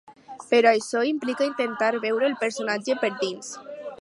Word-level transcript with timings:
Però 0.53 0.71
això 0.77 1.03
implica 1.09 1.47
intentar 1.49 1.93
veure 2.09 2.31
el 2.31 2.37
personatge 2.43 3.01
per 3.05 3.13
dins. 3.23 3.55